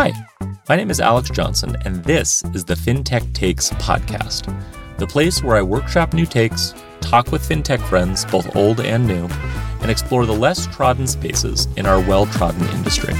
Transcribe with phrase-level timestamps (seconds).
[0.00, 0.14] Hi,
[0.68, 4.46] my name is Alex Johnson, and this is the FinTech Takes podcast,
[4.96, 9.26] the place where I workshop new takes, talk with FinTech friends, both old and new,
[9.80, 13.12] and explore the less trodden spaces in our well trodden industry.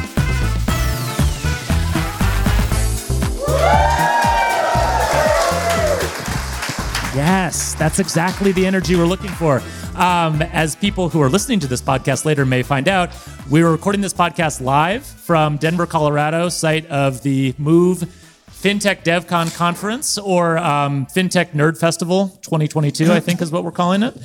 [7.13, 9.61] Yes, that's exactly the energy we're looking for.
[9.99, 13.11] Um, as people who are listening to this podcast later may find out,
[13.51, 18.05] we were recording this podcast live from Denver, Colorado, site of the Moov
[18.49, 24.05] FinTech DevCon conference or um, FinTech Nerd Festival 2022, I think is what we're calling
[24.05, 24.17] it.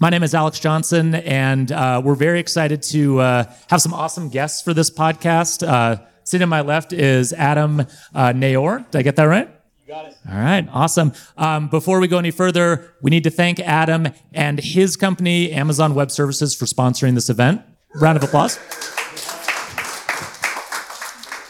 [0.00, 4.30] My name is Alex Johnson, and uh, we're very excited to uh, have some awesome
[4.30, 5.66] guests for this podcast.
[5.66, 8.90] Uh, sitting on my left is Adam uh, Naor.
[8.90, 9.57] Did I get that right?
[9.88, 10.16] Got it.
[10.30, 11.14] All right, awesome.
[11.38, 15.94] Um, before we go any further, we need to thank Adam and his company, Amazon
[15.94, 17.62] Web Services, for sponsoring this event.
[17.94, 18.56] Round of applause.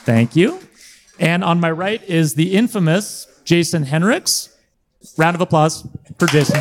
[0.05, 0.61] Thank you.
[1.19, 4.57] And on my right is the infamous Jason Henrichs.
[5.17, 5.85] Round of applause
[6.21, 6.61] for Jason.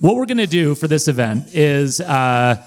[0.00, 2.66] What we're going to do for this event is uh,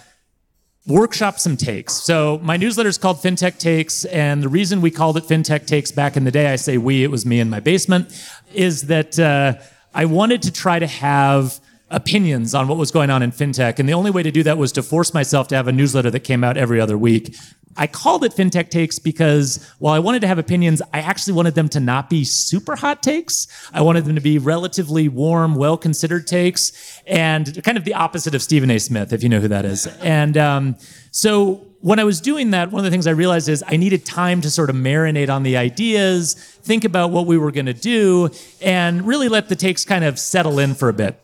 [0.87, 1.93] workshop some takes.
[1.93, 5.91] So my newsletter is called FinTech Takes, and the reason we called it FinTech Takes
[5.91, 8.11] back in the day, I say we, it was me in my basement,
[8.53, 9.53] is that uh,
[9.93, 11.59] I wanted to try to have
[11.91, 13.79] opinions on what was going on in fintech.
[13.79, 16.11] And the only way to do that was to force myself to have a newsletter
[16.11, 17.35] that came out every other week.
[17.77, 21.55] I called it FinTech Takes because while I wanted to have opinions, I actually wanted
[21.55, 23.47] them to not be super hot takes.
[23.73, 28.35] I wanted them to be relatively warm, well considered takes, and kind of the opposite
[28.35, 28.79] of Stephen A.
[28.79, 29.87] Smith, if you know who that is.
[30.01, 30.77] And um,
[31.11, 34.05] so when I was doing that, one of the things I realized is I needed
[34.05, 37.73] time to sort of marinate on the ideas, think about what we were going to
[37.73, 38.29] do,
[38.61, 41.17] and really let the takes kind of settle in for a bit.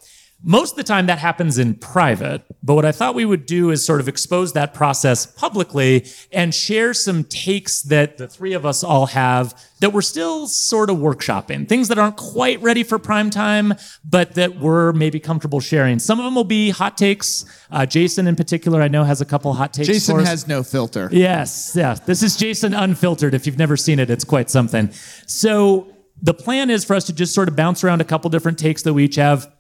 [0.44, 3.72] Most of the time that happens in private, but what I thought we would do
[3.72, 8.64] is sort of expose that process publicly and share some takes that the three of
[8.64, 13.00] us all have that we're still sort of workshopping, things that aren't quite ready for
[13.00, 15.98] prime time, but that we're maybe comfortable sharing.
[16.00, 17.46] Some of them will be hot takes.
[17.72, 19.88] Uh, Jason, in particular, I know has a couple hot takes.
[19.88, 21.10] Jason has no filter.
[21.12, 21.96] Yes, yeah.
[21.96, 23.34] This is Jason Unfiltered.
[23.34, 24.92] If you've never seen it, it's quite something.
[25.26, 25.88] So
[26.22, 28.84] the plan is for us to just sort of bounce around a couple different takes
[28.84, 29.52] that we each have,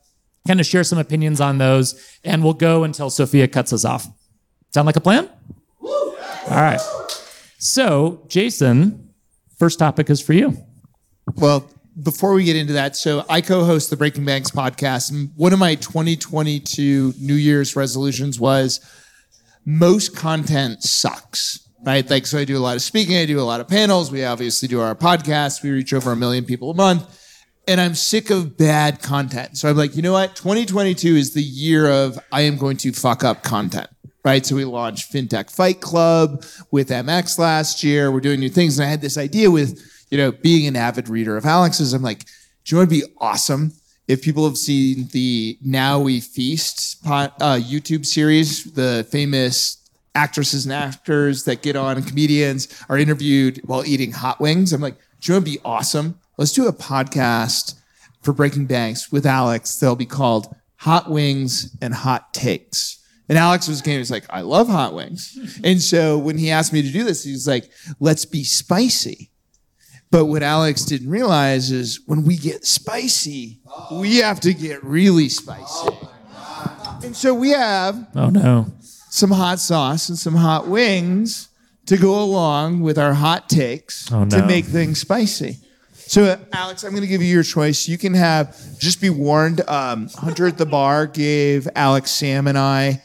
[0.47, 4.07] kind of share some opinions on those, and we'll go until Sophia cuts us off.
[4.73, 5.29] Sound like a plan?
[5.81, 6.15] All
[6.49, 6.81] right.
[7.57, 9.13] So, Jason,
[9.57, 10.57] first topic is for you.
[11.35, 11.69] Well,
[12.01, 15.59] before we get into that, so I co-host the Breaking Banks podcast, and one of
[15.59, 18.79] my 2022 New Year's resolutions was
[19.65, 21.61] most content sucks.
[21.83, 24.11] Right, like so, I do a lot of speaking, I do a lot of panels.
[24.11, 25.61] We obviously do our podcast.
[25.61, 27.03] We reach over a million people a month,
[27.67, 29.57] and I'm sick of bad content.
[29.57, 30.35] So I'm like, you know what?
[30.35, 33.87] 2022 is the year of I am going to fuck up content.
[34.23, 34.45] Right.
[34.45, 38.11] So we launched FinTech Fight Club with MX last year.
[38.11, 38.79] We're doing new things.
[38.79, 41.93] And I had this idea with, you know, being an avid reader of Alex's.
[41.93, 42.25] I'm like,
[42.63, 43.73] do you want to be awesome?
[44.07, 47.27] If people have seen the Now We Feast uh,
[47.59, 49.77] YouTube series, the famous
[50.15, 54.73] actresses and actors that get on comedians are interviewed while eating hot wings.
[54.73, 56.19] I'm like, do you want to be awesome?
[56.37, 57.75] Let's do a podcast
[58.21, 59.75] for Breaking Banks with Alex.
[59.77, 63.01] They'll be called Hot Wings and Hot Takes.
[63.27, 65.59] And Alex was kind of like, I love hot wings.
[65.63, 69.31] And so when he asked me to do this, he was like, let's be spicy.
[70.11, 73.59] But what Alex didn't realize is when we get spicy,
[73.91, 75.89] we have to get really spicy.
[75.89, 78.67] Oh and so we have Oh, no.
[79.09, 81.49] some hot sauce and some hot wings
[81.87, 84.39] to go along with our hot takes Oh, no.
[84.39, 85.57] to make things spicy.
[86.07, 87.87] So, Alex, I'm going to give you your choice.
[87.87, 92.57] You can have, just be warned, um, Hunter at the bar gave Alex, Sam, and
[92.57, 93.01] I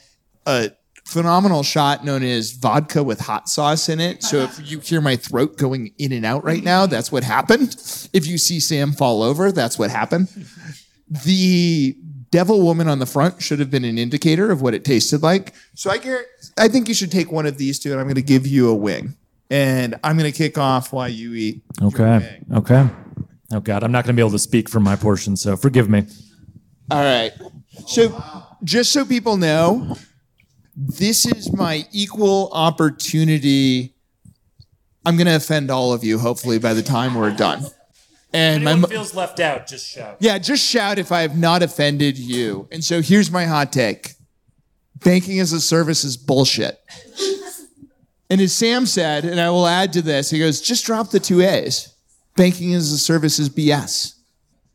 [0.46, 0.70] a
[1.04, 4.22] phenomenal shot known as vodka with hot sauce in it.
[4.22, 7.74] So, if you hear my throat going in and out right now, that's what happened.
[8.12, 10.28] If you see Sam fall over, that's what happened.
[11.08, 11.96] The
[12.30, 15.54] devil woman on the front should have been an indicator of what it tasted like.
[15.74, 16.22] So, I,
[16.58, 18.68] I think you should take one of these two, and I'm going to give you
[18.68, 19.16] a wing.
[19.50, 21.62] And I'm going to kick off while you eat.
[21.82, 22.40] Okay.
[22.54, 22.88] Okay.
[23.52, 23.82] Oh, God.
[23.82, 26.06] I'm not going to be able to speak for my portion, so forgive me.
[26.90, 27.32] All right.
[27.86, 28.22] So,
[28.62, 29.96] just so people know,
[30.76, 33.94] this is my equal opportunity.
[35.04, 37.64] I'm going to offend all of you, hopefully, by the time we're done.
[38.32, 40.16] And my, mo- feels left out, just shout.
[40.20, 42.68] yeah, just shout if I have not offended you.
[42.70, 44.14] And so here's my hot take
[44.96, 46.78] banking as a service is bullshit.
[48.30, 51.20] And as Sam said, and I will add to this, he goes, just drop the
[51.20, 51.94] two A's.
[52.36, 54.14] Banking as a service is BS.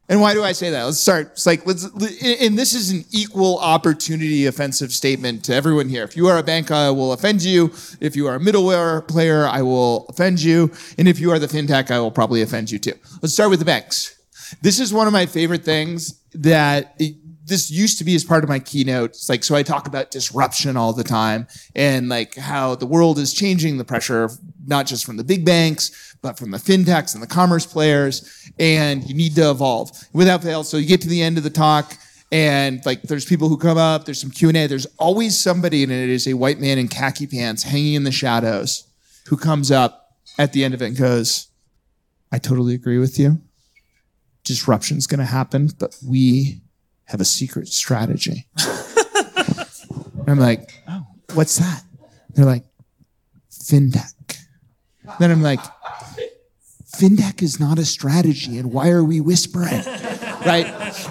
[0.07, 0.83] And why do I say that?
[0.83, 1.31] Let's start.
[1.31, 6.03] It's like let's, and this is an equal opportunity offensive statement to everyone here.
[6.03, 7.71] If you are a bank, I will offend you.
[7.99, 10.71] If you are a middleware player, I will offend you.
[10.99, 12.93] And if you are the fintech, I will probably offend you too.
[13.23, 14.15] Let's start with the banks.
[14.61, 17.01] This is one of my favorite things that
[17.45, 19.11] this used to be as part of my keynote.
[19.11, 23.19] It's like, so I talk about disruption all the time and like how the world
[23.19, 24.29] is changing, the pressure
[24.65, 28.49] not just from the big banks, but from the fintechs and the commerce players.
[28.59, 30.63] And you need to evolve without fail.
[30.63, 31.97] So you get to the end of the talk
[32.31, 34.65] and like there's people who come up, there's some Q&A.
[34.65, 38.11] There's always somebody and it is a white man in khaki pants hanging in the
[38.11, 38.87] shadows
[39.27, 41.47] who comes up at the end of it and goes,
[42.31, 43.41] I totally agree with you.
[44.43, 46.61] Disruption's going to happen, but we
[47.05, 48.47] have a secret strategy.
[50.27, 51.83] I'm like, oh, what's that?
[52.31, 52.65] They're like,
[53.51, 54.37] fintech.
[55.19, 55.59] Then I'm like,
[56.95, 59.81] fintech is not a strategy, and why are we whispering?
[60.45, 60.65] Right?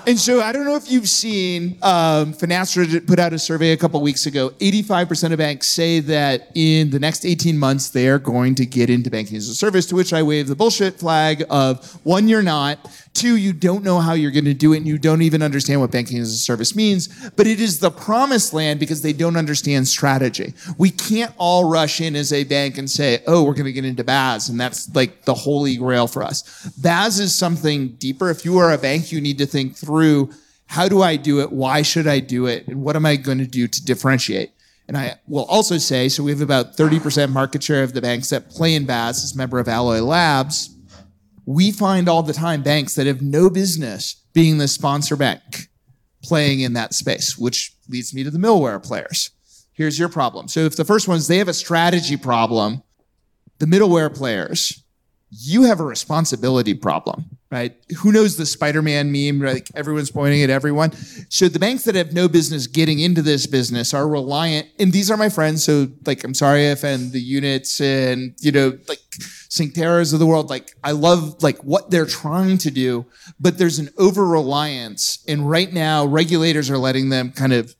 [0.06, 3.76] And so I don't know if you've seen, um, Finastra put out a survey a
[3.76, 4.50] couple weeks ago.
[4.60, 8.90] 85% of banks say that in the next 18 months, they are going to get
[8.90, 12.42] into banking as a service, to which I wave the bullshit flag of one, you're
[12.42, 12.78] not.
[13.14, 15.80] Two, you don't know how you're going to do it and you don't even understand
[15.80, 17.30] what banking as a service means.
[17.30, 20.52] But it is the promised land because they don't understand strategy.
[20.78, 23.84] We can't all rush in as a bank and say, oh, we're going to get
[23.84, 24.48] into BaaS.
[24.48, 26.42] And that's like the holy grail for us.
[26.76, 28.30] BaaS is something deeper.
[28.30, 30.30] If you are a bank, you need to think through
[30.66, 31.50] how do I do it?
[31.50, 32.68] Why should I do it?
[32.68, 34.52] And what am I going to do to differentiate?
[34.86, 38.30] And I will also say, so we have about 30% market share of the banks
[38.30, 40.74] that play in BaaS as member of Alloy Labs
[41.46, 45.68] we find all the time banks that have no business being the sponsor bank
[46.22, 49.30] playing in that space, which leads me to the middleware players.
[49.72, 50.48] Here's your problem.
[50.48, 52.82] So if the first ones, they have a strategy problem,
[53.58, 54.82] the middleware players,
[55.30, 57.76] you have a responsibility problem, right?
[57.98, 59.40] Who knows the Spider-Man meme?
[59.40, 60.92] Like everyone's pointing at everyone.
[61.30, 65.10] So the banks that have no business getting into this business are reliant, and these
[65.10, 65.64] are my friends.
[65.64, 70.26] So like, I'm sorry if and the units and you know like Syncteras of the
[70.26, 70.50] world.
[70.50, 73.06] Like I love like what they're trying to do,
[73.38, 77.74] but there's an over reliance, and right now regulators are letting them kind of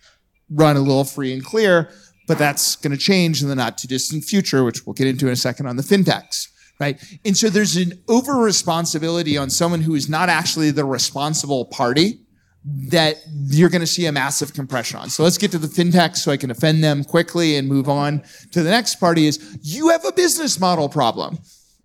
[0.49, 1.91] run a little free and clear.
[2.27, 5.27] But that's going to change in the not too distant future, which we'll get into
[5.27, 6.49] in a second on the fintechs
[6.79, 7.03] right?
[7.25, 12.21] And so there's an over responsibility on someone who is not actually the responsible party
[12.65, 13.17] that
[13.49, 15.11] you're going to see a massive compression on.
[15.11, 18.23] So let's get to the fintech so I can offend them quickly and move on
[18.53, 21.39] to the next party is you have a business model problem.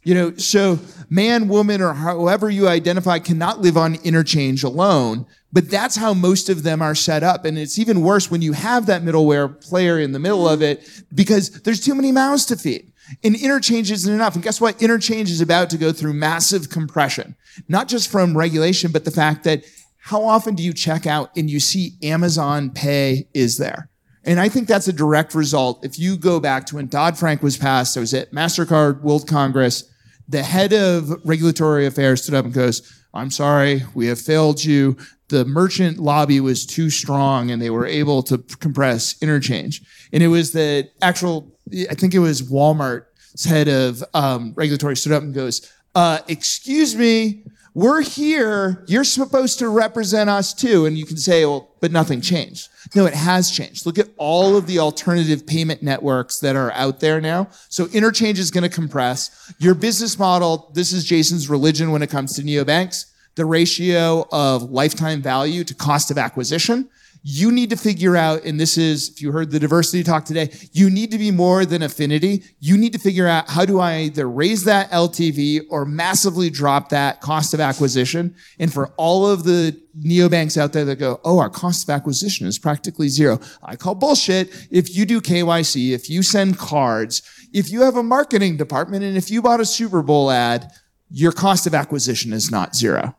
[0.03, 5.69] You know, so man, woman, or however you identify cannot live on interchange alone, but
[5.69, 7.43] that's how most of them are set up.
[7.43, 10.87] And it's even worse when you have that middleware player in the middle of it
[11.13, 12.88] because there's too many mouths to feed.
[13.23, 14.35] And interchange isn't enough.
[14.35, 14.81] And guess what?
[14.81, 17.35] Interchange is about to go through massive compression,
[17.67, 19.63] not just from regulation, but the fact that
[19.97, 23.89] how often do you check out and you see Amazon Pay is there?
[24.23, 25.85] And I think that's a direct result.
[25.85, 29.27] If you go back to when Dodd Frank was passed, I was at MasterCard World
[29.27, 29.89] Congress.
[30.27, 32.81] The head of regulatory affairs stood up and goes,
[33.13, 34.97] I'm sorry, we have failed you.
[35.29, 39.81] The merchant lobby was too strong and they were able to compress interchange.
[40.11, 41.55] And it was the actual
[41.89, 46.95] I think it was Walmart's head of um, regulatory stood up and goes, uh, "Excuse
[46.95, 47.43] me,
[47.73, 48.83] we're here.
[48.87, 53.05] You're supposed to represent us too." And you can say, "Well, but nothing changed." No,
[53.05, 53.85] it has changed.
[53.85, 57.49] Look at all of the alternative payment networks that are out there now.
[57.69, 60.71] So interchange is going to compress your business model.
[60.73, 63.05] This is Jason's religion when it comes to neobanks.
[63.35, 66.89] The ratio of lifetime value to cost of acquisition
[67.21, 70.49] you need to figure out, and this is, if you heard the diversity talk today,
[70.71, 72.43] you need to be more than affinity.
[72.59, 76.89] You need to figure out how do I either raise that LTV or massively drop
[76.89, 78.35] that cost of acquisition.
[78.57, 82.47] And for all of the neobanks out there that go, oh, our cost of acquisition
[82.47, 83.39] is practically zero.
[83.63, 84.67] I call bullshit.
[84.71, 87.21] If you do KYC, if you send cards,
[87.51, 90.71] if you have a marketing department, and if you bought a Super Bowl ad,
[91.11, 93.15] your cost of acquisition is not zero.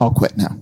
[0.00, 0.56] I'll quit now.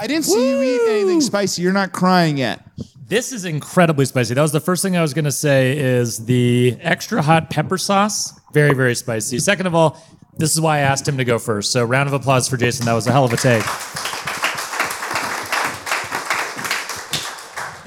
[0.00, 0.62] I didn't see Woo!
[0.62, 1.62] you eat anything spicy.
[1.62, 2.66] You're not crying yet.
[3.06, 4.34] This is incredibly spicy.
[4.34, 7.78] That was the first thing I was going to say is the extra hot pepper
[7.78, 8.32] sauce.
[8.52, 9.38] Very, very spicy.
[9.38, 10.02] Second of all,
[10.36, 11.70] this is why I asked him to go first.
[11.70, 12.86] So round of applause for Jason.
[12.86, 13.62] That was a hell of a take.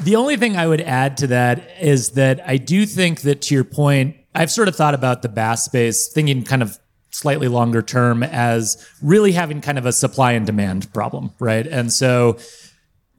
[0.06, 3.56] The only thing I would add to that is that I do think that to
[3.56, 6.80] your point, I've sort of thought about the BaaS space, thinking kind of
[7.18, 11.66] slightly longer term as really having kind of a supply and demand problem, right?
[11.66, 12.38] And so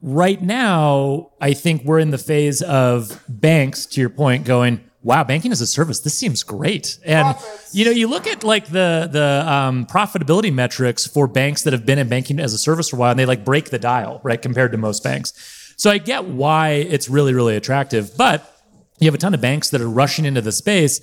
[0.01, 5.25] right now, I think we're in the phase of banks, to your point, going, wow,
[5.25, 6.99] banking as a service, this seems great.
[7.05, 7.37] And
[7.73, 11.87] you know, you look at like the the um, profitability metrics for banks that have
[11.87, 14.21] been in banking as a service for a while, and they like break the dial,
[14.23, 15.33] right, compared to most banks.
[15.77, 18.55] So I get why it's really, really attractive, but
[18.99, 21.01] you have a ton of banks that are rushing into the space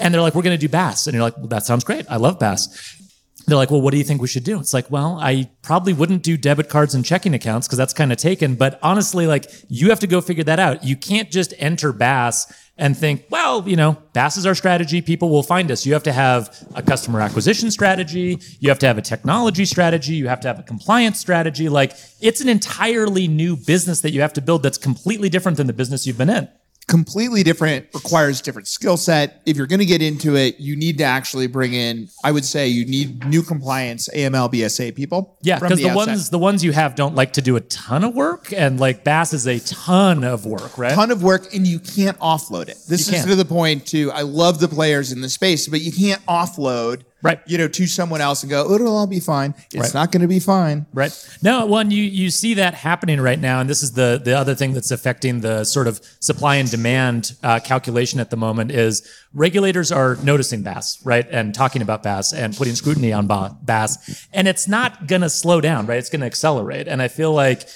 [0.00, 1.06] and they're like, we're going to do BaaS.
[1.06, 2.06] And you're like, well, that sounds great.
[2.08, 3.00] I love BaaS.
[3.46, 4.58] They're like, well, what do you think we should do?
[4.58, 8.10] It's like, well, I probably wouldn't do debit cards and checking accounts because that's kind
[8.10, 8.54] of taken.
[8.54, 10.82] But honestly, like, you have to go figure that out.
[10.82, 15.02] You can't just enter BaaS and think, well, you know, BaaS is our strategy.
[15.02, 15.84] People will find us.
[15.84, 18.38] You have to have a customer acquisition strategy.
[18.60, 20.14] You have to have a technology strategy.
[20.14, 21.68] You have to have a compliance strategy.
[21.68, 25.66] Like, it's an entirely new business that you have to build that's completely different than
[25.66, 26.48] the business you've been in
[26.86, 29.42] completely different requires different skill set.
[29.46, 32.44] If you're going to get into it you need to actually bring in i would
[32.44, 36.64] say you need new compliance aml bsa people yeah because the, the ones the ones
[36.64, 39.60] you have don't like to do a ton of work and like BaaS is a
[39.60, 40.92] ton of work right?
[40.92, 42.78] Ton of work and you can't offload it.
[42.88, 43.30] This you is can.
[43.30, 47.02] to the point too i love the players in the space but you can't offload
[47.24, 47.40] right.
[47.46, 49.54] You know to someone else and go it'll all be fine.
[49.72, 49.94] It's right.
[49.94, 50.86] not going to be fine.
[50.92, 51.12] Right.
[51.42, 54.54] No one you you see that happening right now and this is the the other
[54.54, 59.08] thing that's affecting the sort of supply and demand uh, calculation at the moment is
[59.32, 64.46] regulators are noticing BaaS right and talking about BaaS and putting scrutiny on BaaS and
[64.46, 65.98] it's not going to slow down right?
[65.98, 67.66] It's going to accelerate and i feel like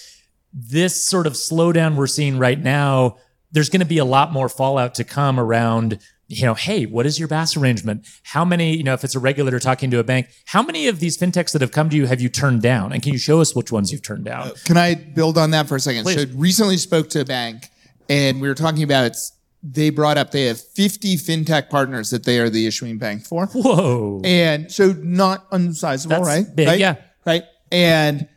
[0.52, 3.16] this sort of slowdown we're seeing right now
[3.52, 5.98] there's going to be a lot more fallout to come around
[6.28, 8.06] you know, hey, what is your BaaS arrangement?
[8.22, 11.00] How many, you know, if it's a regulator talking to a bank, how many of
[11.00, 12.92] these fintechs that have come to you have you turned down?
[12.92, 14.52] And can you show us which ones you've turned down?
[14.64, 16.04] Can I build on that for a second?
[16.04, 16.30] Please.
[16.30, 17.68] So recently spoke to a bank
[18.10, 19.32] and we were talking about it's
[19.62, 23.46] they brought up they have 50 fintech partners that they are the issuing bank for.
[23.46, 24.20] Whoa.
[24.22, 26.44] And so not unsizable, That's right?
[26.54, 26.78] Big, right?
[26.78, 26.96] Yeah.
[27.24, 27.44] Right.
[27.72, 28.28] And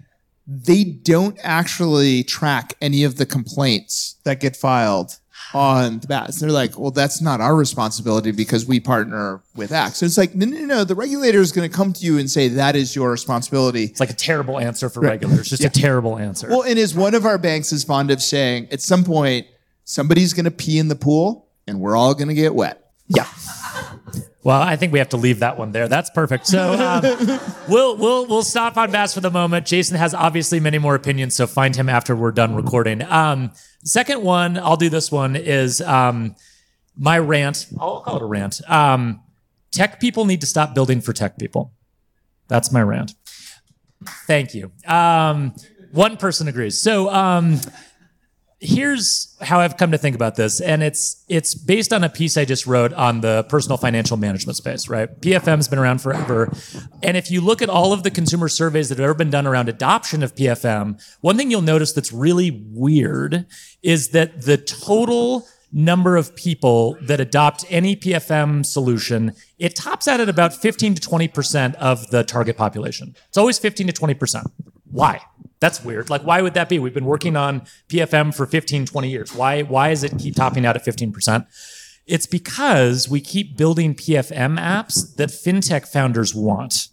[0.48, 5.17] they don't actually track any of the complaints that get filed
[5.53, 6.39] on the BaaS.
[6.39, 9.98] They're like, well, that's not our responsibility because we partner with X.
[9.98, 10.84] So it's like, no, no, no.
[10.84, 13.86] The regulator is going to come to you and say that is your responsibility.
[13.86, 15.12] It's like a terrible answer for right.
[15.12, 15.50] regulators.
[15.50, 15.67] Just yeah.
[15.67, 16.50] a terrible answer.
[16.50, 19.48] Well, and as one of our banks is fond of saying, at some point,
[19.84, 22.91] somebody's going to pee in the pool and we're all going to get wet.
[23.08, 23.27] Yeah.
[24.43, 25.88] Well, I think we have to leave that one there.
[25.88, 26.48] That's perfect.
[26.48, 29.65] So um, we'll we'll we'll stop on BaaS for the moment.
[29.65, 33.03] Jason has obviously many more opinions, so find him after we're done recording.
[33.03, 33.51] Um,
[33.83, 36.36] second one, I'll do this one is um,
[36.98, 37.67] my rant.
[37.79, 38.62] I'll call it a rant.
[38.69, 39.21] Um,
[39.71, 41.74] tech people need to stop building for tech people.
[42.48, 43.13] That's my rant.
[44.25, 44.71] Thank you.
[44.88, 45.53] Um,
[45.91, 46.81] one person agrees.
[46.81, 47.60] So um,
[48.61, 52.37] here's how I've come to think about this, and it's it's based on a piece
[52.37, 54.87] I just wrote on the personal financial management space.
[54.87, 56.53] Right, PFM's been around forever,
[57.03, 59.47] and if you look at all of the consumer surveys that have ever been done
[59.47, 63.47] around adoption of PFM, one thing you'll notice that's really weird
[63.81, 70.19] is that the total number of people that adopt any PFM solution, it tops out
[70.19, 73.15] at about 15 to 20% of the target population.
[73.29, 74.51] It's always 15 to 20%.
[74.91, 75.21] Why?
[75.61, 76.09] That's weird.
[76.09, 76.79] Like, why would that be?
[76.79, 79.33] We've been working on PFM for 15, 20 years.
[79.33, 81.45] Why, why is it keep topping out at 15%?
[82.07, 86.87] It's because we keep building PFM apps that fintech founders want,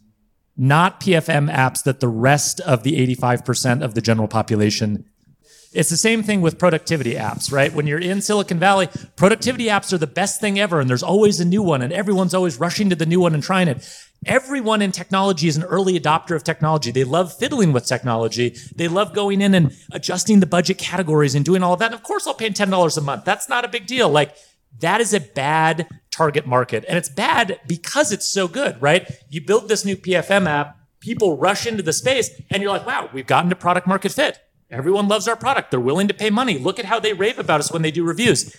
[0.55, 5.07] not PFM apps that the rest of the 85% of the general population
[5.73, 7.73] it's the same thing with productivity apps, right?
[7.73, 11.41] When you're in Silicon Valley, productivity apps are the best thing ever, and there's always
[11.41, 13.87] a new one, and everyone's always rushing to the new one and trying it.
[14.25, 16.91] Everyone in technology is an early adopter of technology.
[16.91, 18.57] They love fiddling with technology.
[18.75, 21.93] They love going in and adjusting the budget categories and doing all of that.
[21.93, 23.25] And of course, I'll pay $10 a month.
[23.25, 24.09] That's not a big deal.
[24.09, 24.35] Like,
[24.81, 26.85] that is a bad target market.
[26.89, 29.09] And it's bad because it's so good, right?
[29.29, 33.09] You build this new PFM app, people rush into the space, and you're like, wow,
[33.13, 35.71] we've gotten to product market fit Everyone loves our product.
[35.71, 36.59] They're willing to pay money.
[36.59, 38.55] Look at how they rave about us when they do reviews.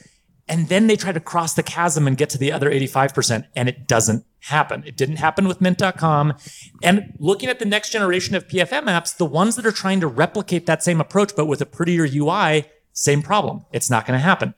[0.47, 3.69] And then they try to cross the chasm and get to the other 85%, and
[3.69, 4.83] it doesn't happen.
[4.87, 6.33] It didn't happen with Mint.com.
[6.81, 10.07] And looking at the next generation of PFM apps, the ones that are trying to
[10.07, 13.65] replicate that same approach, but with a prettier UI, same problem.
[13.71, 14.55] It's not going to happen.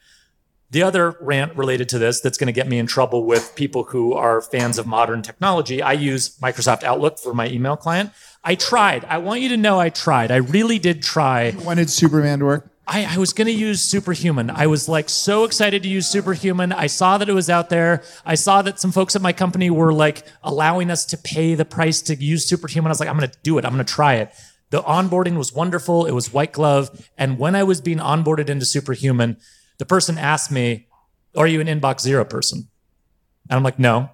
[0.72, 3.84] The other rant related to this that's going to get me in trouble with people
[3.84, 8.12] who are fans of modern technology, I use Microsoft Outlook for my email client.
[8.42, 9.04] I tried.
[9.06, 10.32] I want you to know I tried.
[10.32, 11.52] I really did try.
[11.52, 12.72] When did Superman work?
[12.88, 14.50] I, I, was going to use Superhuman.
[14.50, 16.72] I was like so excited to use Superhuman.
[16.72, 18.04] I saw that it was out there.
[18.26, 21.66] I saw that some folks at my company were like allowing us to pay the
[21.66, 22.90] price to use Superhuman.
[22.90, 23.66] I was like, I'm going to do it.
[23.66, 24.34] I'm going to try it.
[24.72, 26.06] The onboarding was wonderful.
[26.06, 27.10] It was white glove.
[27.18, 29.38] And when I was being onboarded into Superhuman,
[29.82, 30.86] the person asked me,
[31.36, 32.68] Are you an inbox zero person?
[33.50, 34.12] And I'm like, No,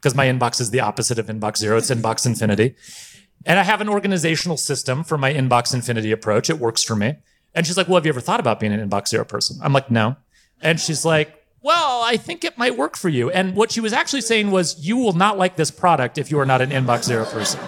[0.00, 2.74] because my inbox is the opposite of inbox zero, it's inbox infinity.
[3.46, 6.50] And I have an organizational system for my inbox infinity approach.
[6.50, 7.14] It works for me.
[7.54, 9.56] And she's like, Well, have you ever thought about being an inbox zero person?
[9.62, 10.16] I'm like, No.
[10.60, 13.30] And she's like, well, I think it might work for you.
[13.30, 16.38] And what she was actually saying was, you will not like this product if you
[16.38, 17.58] are not an inbox zero person.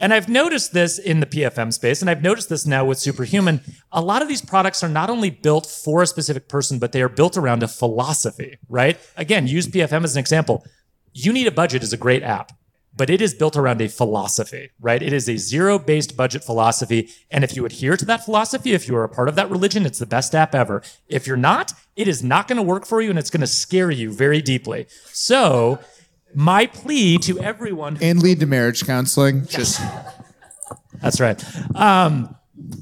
[0.00, 3.60] And I've noticed this in the PFM space, and I've noticed this now with Superhuman.
[3.90, 7.02] A lot of these products are not only built for a specific person, but they
[7.02, 8.98] are built around a philosophy, right?
[9.16, 10.64] Again, use PFM as an example.
[11.12, 12.52] You Need a Budget is a great app
[12.98, 15.02] but it is built around a philosophy, right?
[15.02, 17.08] It is a zero based budget philosophy.
[17.30, 19.86] And if you adhere to that philosophy, if you are a part of that religion,
[19.86, 20.82] it's the best app ever.
[21.06, 23.46] If you're not, it is not going to work for you and it's going to
[23.46, 24.88] scare you very deeply.
[25.12, 25.78] So,
[26.34, 29.46] my plea to everyone and lead to marriage counseling.
[29.46, 29.80] Just
[31.02, 31.42] that's right.
[31.74, 32.36] Um,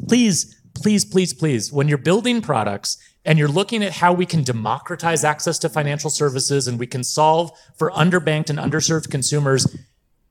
[0.09, 4.43] please, please, please, please, when you're building products and you're looking at how we can
[4.43, 9.77] democratize access to financial services and we can solve for underbanked and underserved consumers,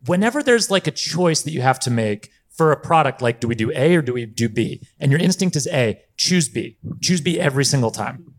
[0.05, 3.48] whenever there's like a choice that you have to make for a product, like do
[3.48, 4.81] we do A or do we do B?
[5.00, 6.77] And your instinct is A, choose B.
[7.01, 8.34] Choose B every single time.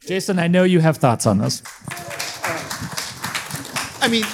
[0.00, 1.62] Jason, I know you have thoughts on this.
[4.00, 4.24] I mean,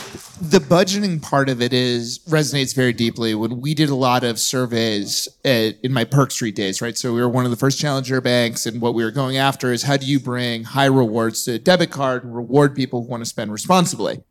[0.40, 3.35] the budgeting part of it is resonates very deeply.
[3.35, 6.97] When we did a lot of surveys at, in my Perk Street days, right?
[6.97, 9.73] So we were one of the first challenger banks, and what we were going after
[9.73, 13.09] is how do you bring high rewards to a debit card and reward people who
[13.09, 14.23] want to spend responsibly?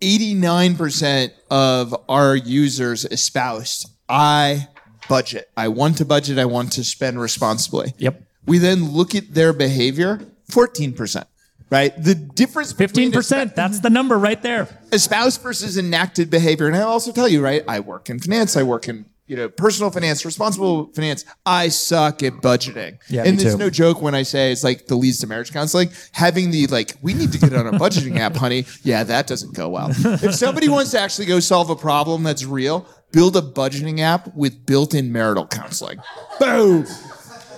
[0.00, 4.68] 89% of our users espoused, I
[5.08, 5.50] budget.
[5.56, 6.38] I want to budget.
[6.38, 7.94] I want to spend responsibly.
[7.98, 8.22] Yep.
[8.46, 11.24] We then look at their behavior, 14%,
[11.72, 11.92] right?
[11.96, 14.68] The difference 15%, that's the number right there.
[14.92, 16.66] Espouse versus enacted behavior.
[16.66, 17.64] And I'll also tell you, right?
[17.66, 18.56] I work in finance.
[18.58, 21.24] I work in you know, personal finance, responsible finance.
[21.46, 22.98] I suck at budgeting.
[23.08, 23.56] Yeah, and too.
[23.56, 25.88] no joke when I say it's like the leads to marriage counseling.
[26.12, 28.66] Having the like, we need to get on a budgeting app, honey.
[28.82, 29.88] Yeah, that doesn't go well.
[29.90, 34.34] If somebody wants to actually go solve a problem that's real, build a budgeting app
[34.34, 36.00] with built-in marital counseling.
[36.38, 36.84] Boom.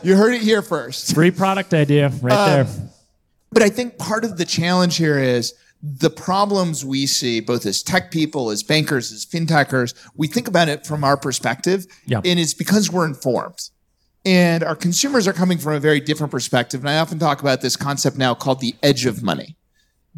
[0.05, 1.15] You heard it here first.
[1.15, 2.91] Free product idea right uh, there.
[3.55, 7.83] But I think part of the challenge here is the problems we see, both as
[7.83, 11.87] tech people, as bankers, as fintechers, we think about it from our perspective.
[12.07, 12.21] Yeah.
[12.25, 13.71] And it's because we're informed.
[14.25, 16.81] And our consumers are coming from a very different perspective.
[16.81, 19.57] And I often talk about this concept now called the edge of money.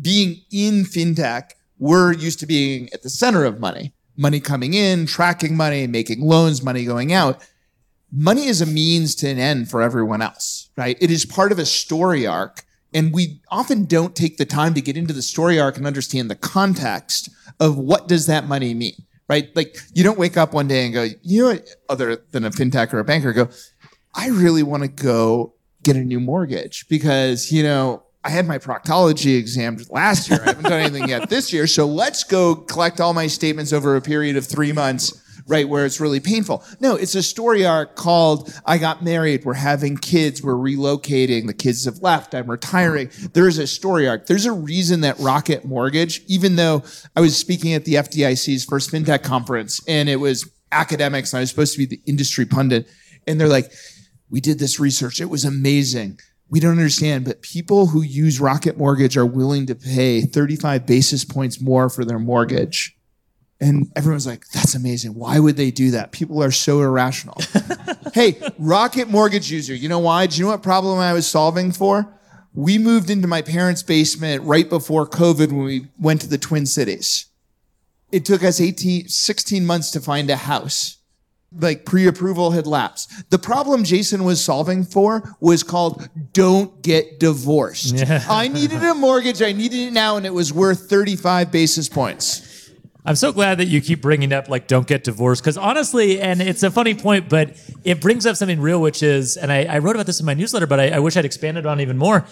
[0.01, 5.07] Being in fintech, we're used to being at the center of money, money coming in,
[5.07, 7.45] tracking money, making loans, money going out.
[8.13, 10.97] Money is a means to an end for everyone else, right?
[11.01, 12.63] It is part of a story arc.
[12.97, 16.31] And we often don't take the time to get into the story arc and understand
[16.31, 17.29] the context
[17.61, 18.95] of what does that money mean,
[19.29, 19.55] right?
[19.55, 21.59] Like you don't wake up one day and go, you know,
[21.91, 23.51] other than a fintech or a banker, go,
[24.15, 28.57] I really want to go get a new mortgage because, you know, I had my
[28.57, 30.41] proctology exam last year.
[30.43, 31.67] I haven't done anything yet this year.
[31.67, 35.69] So let's go collect all my statements over a period of three months right?
[35.69, 36.65] Where it's really painful.
[36.81, 41.55] No, it's a story arc called I got married, we're having kids, we're relocating, the
[41.55, 43.11] kids have left, I'm retiring.
[43.33, 44.27] There's a story arc.
[44.27, 46.83] There's a reason that Rocket Mortgage, even though
[47.15, 51.43] I was speaking at the FDIC's first fintech conference and it was academics and I
[51.43, 52.89] was supposed to be the industry pundit,
[53.27, 53.73] and they're like,
[54.31, 56.19] we did this research, it was amazing.
[56.49, 61.25] We don't understand, but people who use Rocket Mortgage are willing to pay 35 basis
[61.25, 62.96] points more for their mortgage.
[63.61, 65.15] And everyone's like, that's amazing.
[65.15, 66.13] Why would they do that?
[66.13, 67.37] People are so irrational.
[68.13, 70.27] hey, Rocket Mortgage user, you know why?
[70.27, 72.13] Do you know what problem I was solving for?
[72.53, 76.67] We moved into my parents' basement right before COVID when we went to the Twin
[76.67, 77.27] Cities.
[78.13, 80.99] It took us 18, 16 months to find a house.
[81.59, 83.31] Like pre approval had lapsed.
[83.31, 87.95] The problem Jason was solving for was called don't get divorced.
[87.95, 88.25] Yeah.
[88.29, 89.41] I needed a mortgage.
[89.41, 92.46] I needed it now, and it was worth 35 basis points.
[93.07, 96.43] I'm so glad that you keep bringing up like don't get divorced because honestly, and
[96.43, 99.79] it's a funny point, but it brings up something real, which is, and I, I
[99.79, 102.27] wrote about this in my newsletter, but I, I wish I'd expanded on even more.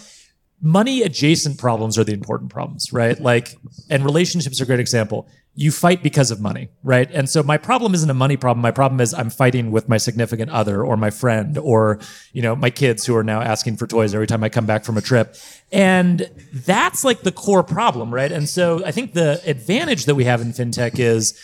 [0.60, 3.18] Money adjacent problems are the important problems, right?
[3.20, 3.56] Like,
[3.88, 5.28] and relationships are a great example.
[5.56, 7.08] You fight because of money, right?
[7.12, 8.60] And so my problem isn't a money problem.
[8.60, 12.00] My problem is I'm fighting with my significant other or my friend or,
[12.32, 14.84] you know, my kids who are now asking for toys every time I come back
[14.84, 15.36] from a trip.
[15.70, 18.32] And that's like the core problem, right?
[18.32, 21.38] And so I think the advantage that we have in fintech is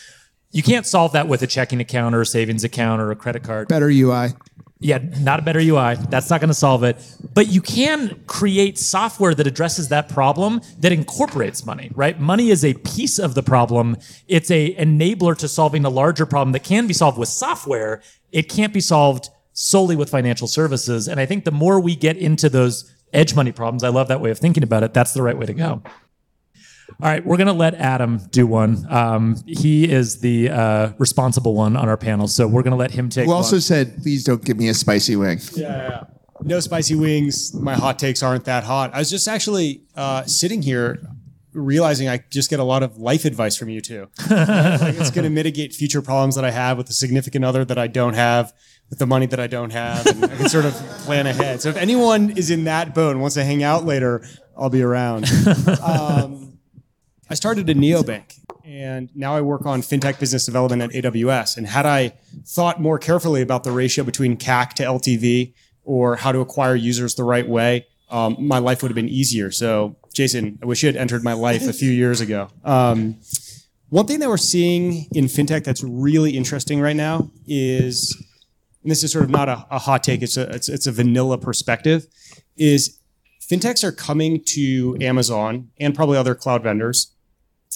[0.51, 3.45] you can't solve that with a checking account or a savings account or a credit
[3.45, 3.69] card.
[3.69, 4.31] Better UI.
[4.83, 5.97] Yeah, not a better UI.
[6.09, 6.97] That's not going to solve it.
[7.35, 12.19] But you can create software that addresses that problem that incorporates money, right?
[12.19, 13.99] Money is a piece of the problem.
[14.27, 18.03] It's a enabler to solving a larger problem that can be solved with software.
[18.33, 21.09] It can't be solved solely with financial services.
[21.09, 24.23] And I think the more we get into those edge money problems, I love that
[24.23, 24.95] way of thinking about it.
[24.95, 25.83] That's the right way to go.
[27.01, 28.87] All right, we're gonna let Adam do one.
[28.91, 33.09] Um, he is the uh, responsible one on our panel, so we're gonna let him
[33.09, 33.27] take.
[33.27, 33.61] Who also one.
[33.61, 35.41] said, please don't give me a spicy wing.
[35.55, 36.05] Yeah,
[36.43, 37.55] no spicy wings.
[37.55, 38.95] My hot takes aren't that hot.
[38.95, 41.01] I was just actually uh, sitting here
[41.53, 44.09] realizing I just get a lot of life advice from you too.
[44.31, 47.79] like it's going to mitigate future problems that I have with a significant other that
[47.79, 48.53] I don't have,
[48.89, 50.75] with the money that I don't have, and I can sort of
[51.05, 51.61] plan ahead.
[51.61, 54.25] So if anyone is in that boat and wants to hang out later,
[54.57, 55.27] I'll be around.
[55.83, 56.50] Um,
[57.31, 61.57] I started a neobank and now I work on fintech business development at AWS.
[61.57, 62.15] And had I
[62.45, 67.15] thought more carefully about the ratio between CAC to LTV or how to acquire users
[67.15, 69.53] the right way, um, my life would have been easier.
[69.53, 72.49] So, Jason, I wish you had entered my life a few years ago.
[72.65, 73.21] Um,
[73.91, 78.17] one thing that we're seeing in fintech that's really interesting right now is,
[78.83, 80.93] and this is sort of not a, a hot take, it's a, it's, it's a
[80.93, 82.09] vanilla perspective,
[82.57, 82.99] is
[83.41, 87.15] fintechs are coming to Amazon and probably other cloud vendors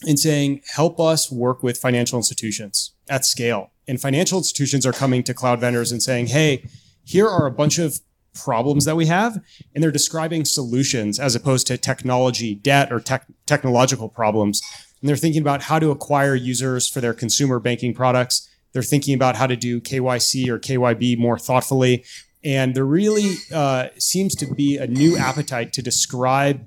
[0.02, 3.70] and saying, help us work with financial institutions at scale.
[3.86, 6.68] And financial institutions are coming to cloud vendors and saying, hey,
[7.04, 8.00] here are a bunch of
[8.34, 9.40] problems that we have.
[9.74, 14.60] And they're describing solutions as opposed to technology, debt, or tech, technological problems.
[15.00, 18.48] And they're thinking about how to acquire users for their consumer banking products.
[18.72, 22.04] They're thinking about how to do KYC or KYB more thoughtfully.
[22.42, 26.66] And there really uh, seems to be a new appetite to describe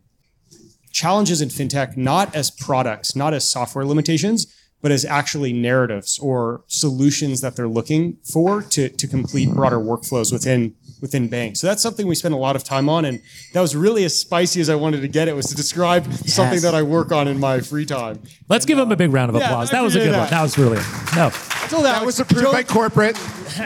[0.97, 4.47] challenges in fintech not as products, not as software limitations,
[4.81, 10.33] but as actually narratives or solutions that they're looking for to, to complete broader workflows
[10.33, 11.59] within within banks.
[11.59, 13.21] So that's something we spend a lot of time on, and
[13.53, 16.33] that was really as spicy as I wanted to get it was to describe yes.
[16.33, 18.21] something that I work on in my free time.
[18.49, 19.71] Let's and, give him a big round of applause.
[19.71, 20.19] Yeah, that was a good that.
[20.19, 20.29] one.
[20.29, 20.77] That was really
[21.15, 21.29] No,
[21.69, 23.17] so that, that was approved by corporate.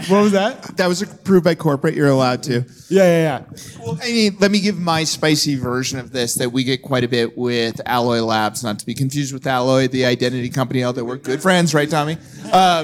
[0.08, 0.78] what was that?
[0.78, 1.96] That was approved by corporate.
[1.96, 2.66] You're allowed to.
[2.90, 3.44] Yeah, yeah, yeah.
[3.80, 7.04] Well, I mean, let me give my spicy version of this that we get quite
[7.04, 10.84] a bit with Alloy Labs, not to be confused with Alloy, the identity company.
[10.84, 12.18] Although we're good friends, right, Tommy?
[12.52, 12.84] Uh,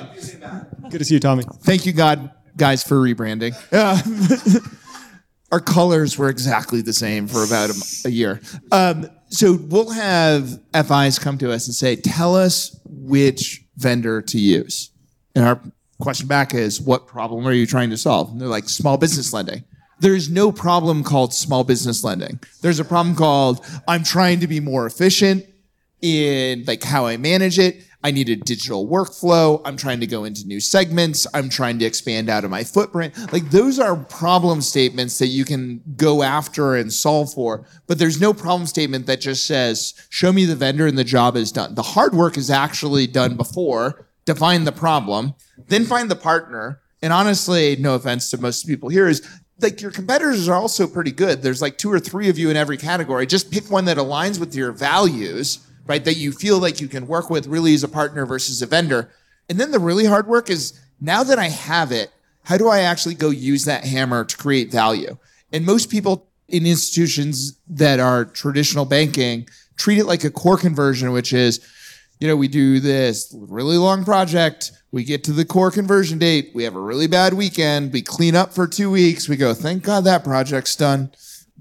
[0.90, 1.44] good to see you, Tommy.
[1.62, 3.54] Thank you, God, guys, for rebranding.
[5.52, 8.42] Our colors were exactly the same for about a, a year.
[8.72, 14.38] Um, so we'll have FIs come to us and say, "Tell us which vendor to
[14.38, 14.92] use,"
[15.36, 15.62] and our
[16.00, 18.32] question back is, what problem are you trying to solve?
[18.32, 19.64] And they're like, small business lending.
[20.00, 22.40] There's no problem called small business lending.
[22.62, 25.46] There's a problem called, I'm trying to be more efficient
[26.02, 27.84] in like how I manage it.
[28.04, 29.62] I need a digital workflow.
[29.66, 31.26] I'm trying to go into new segments.
[31.34, 33.16] I'm trying to expand out of my footprint.
[33.34, 37.66] Like those are problem statements that you can go after and solve for.
[37.88, 41.36] But there's no problem statement that just says, show me the vendor and the job
[41.36, 41.76] is done.
[41.76, 45.34] The hard work is actually done before define the problem,
[45.70, 46.82] then find the partner.
[47.02, 49.28] And honestly, no offense to most people here, is
[49.60, 51.42] like your competitors are also pretty good.
[51.42, 53.26] There's like two or three of you in every category.
[53.26, 56.04] Just pick one that aligns with your values, right?
[56.04, 59.10] That you feel like you can work with really as a partner versus a vendor.
[59.50, 62.12] And then the really hard work is now that I have it,
[62.44, 65.18] how do I actually go use that hammer to create value?
[65.52, 71.12] And most people in institutions that are traditional banking treat it like a core conversion,
[71.12, 71.60] which is
[72.20, 74.72] you know, we do this really long project.
[74.92, 76.52] We get to the core conversion date.
[76.56, 77.94] We have a really bad weekend.
[77.94, 79.30] We clean up for two weeks.
[79.30, 81.12] We go, thank God that project's done.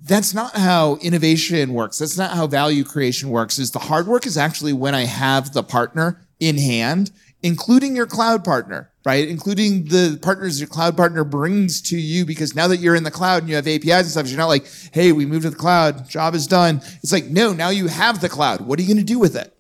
[0.03, 1.99] That's not how innovation works.
[1.99, 3.59] That's not how value creation works.
[3.59, 7.11] Is the hard work is actually when I have the partner in hand,
[7.43, 9.29] including your cloud partner, right?
[9.29, 13.11] Including the partners your cloud partner brings to you because now that you're in the
[13.11, 15.57] cloud and you have APIs and stuff, you're not like, hey, we moved to the
[15.57, 16.81] cloud, job is done.
[17.03, 18.61] It's like, no, now you have the cloud.
[18.61, 19.57] What are you going to do with it?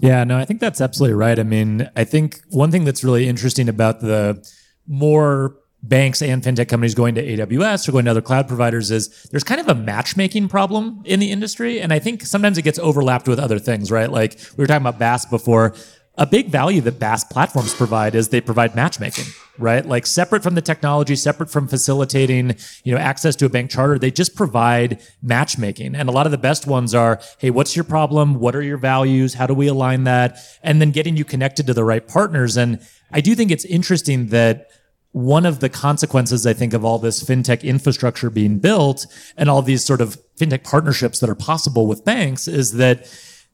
[0.00, 1.38] Yeah, no, I think that's absolutely right.
[1.38, 4.46] I mean, I think one thing that's really interesting about the
[4.86, 9.28] more banks and fintech companies going to AWS or going to other cloud providers is
[9.30, 11.80] there's kind of a matchmaking problem in the industry.
[11.80, 14.10] And I think sometimes it gets overlapped with other things, right?
[14.10, 15.74] Like we were talking about BaaS before
[16.18, 19.86] a big value that BaaS platforms provide is they provide matchmaking, right?
[19.86, 24.00] Like separate from the technology, separate from facilitating, you know, access to a bank charter,
[24.00, 25.94] they just provide matchmaking.
[25.94, 28.34] And a lot of the best ones are, hey, what's your problem?
[28.34, 29.34] What are your values?
[29.34, 30.38] How do we align that?
[30.64, 32.56] And then getting you connected to the right partners.
[32.56, 34.72] And I do think it's interesting that
[35.12, 39.62] one of the consequences, I think, of all this fintech infrastructure being built and all
[39.62, 43.10] these sort of fintech partnerships that are possible with banks is that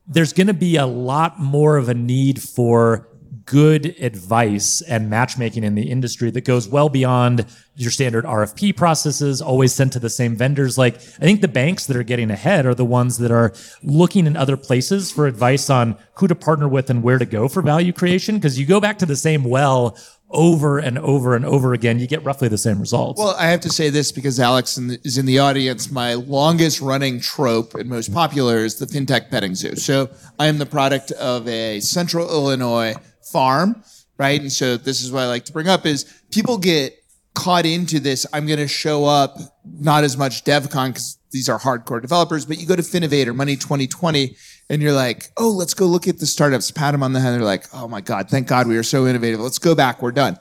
[0.07, 3.09] there's going to be a lot more of a need for
[3.47, 7.45] good advice and matchmaking in the industry that goes well beyond
[7.77, 10.79] your standard RFP processes, always sent to the same vendors.
[10.79, 14.27] Like, I think the banks that are getting ahead are the ones that are looking
[14.27, 17.61] in other places for advice on who to partner with and where to go for
[17.63, 18.41] value creation.
[18.41, 19.99] Cause you go back to the same well
[20.35, 23.19] over and over and over again, you get roughly the same results.
[23.19, 25.91] Well, I have to say this because Alex is in the audience.
[25.91, 29.77] My longest running trope and most popular is the fintech petting zoo.
[29.77, 33.83] So I am the product of a central Illinois farm,
[34.19, 34.41] right?
[34.41, 36.95] And so this is what I like to bring up is people get
[37.35, 38.27] caught into this.
[38.33, 42.59] I'm going to show up, not as much DevCon because these are hardcore developers, but
[42.59, 44.37] you go to Finovator, Money 2020,
[44.69, 47.33] and you're like, oh, let's go look at the startups, pat them on the head.
[47.33, 49.41] They're like, oh my God, thank God we are so innovative.
[49.41, 50.01] Let's go back.
[50.01, 50.39] We're done.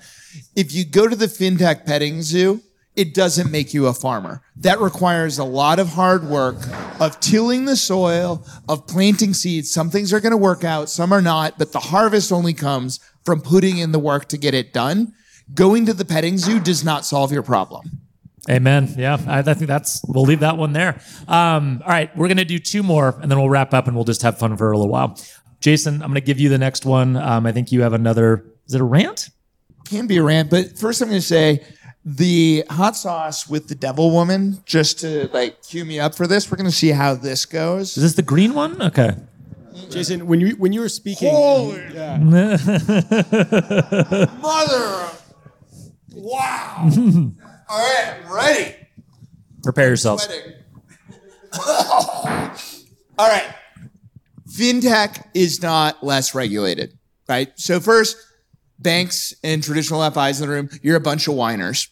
[0.55, 2.61] If you go to the FinTech petting zoo,
[2.95, 4.41] it doesn't make you a farmer.
[4.57, 6.57] That requires a lot of hard work
[6.99, 9.71] of tilling the soil, of planting seeds.
[9.71, 12.99] Some things are going to work out, some are not, but the harvest only comes
[13.25, 15.13] from putting in the work to get it done.
[15.53, 18.02] Going to the petting zoo does not solve your problem.
[18.49, 18.93] Amen.
[18.97, 20.03] Yeah, I, I think that's.
[20.07, 21.01] We'll leave that one there.
[21.27, 24.05] Um, all right, we're gonna do two more, and then we'll wrap up, and we'll
[24.05, 25.17] just have fun for a little while.
[25.61, 27.15] Jason, I'm gonna give you the next one.
[27.15, 28.45] Um, I think you have another.
[28.67, 29.29] Is it a rant?
[29.85, 31.61] Can be a rant, but first I'm going to say
[32.05, 36.49] the hot sauce with the devil woman, just to like cue me up for this.
[36.49, 37.97] We're going to see how this goes.
[37.97, 38.81] Is this the green one?
[38.81, 39.11] Okay.
[39.89, 42.17] Jason, when you when you were speaking, Holy yeah,
[44.41, 45.09] mother!
[46.13, 46.89] Wow!
[47.73, 48.75] All right, I'm ready.
[49.63, 50.27] Prepare yourselves.
[53.17, 53.55] All right.
[54.47, 56.95] FinTech is not less regulated,
[57.27, 57.51] right?
[57.55, 58.15] So first,
[58.77, 61.89] banks and traditional FIs in the room, you're a bunch of whiners.